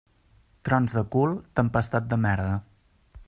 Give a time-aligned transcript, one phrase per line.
[0.69, 2.59] Trons del cul, tempestat de merda.